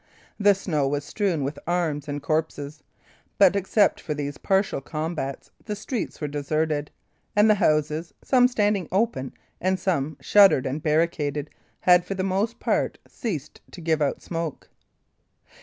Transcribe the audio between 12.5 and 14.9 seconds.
part ceased to give out smoke.